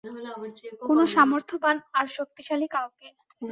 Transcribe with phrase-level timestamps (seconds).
[0.81, 3.07] কোন সামর্থ্যবান আর শক্তিশালী কাউকে।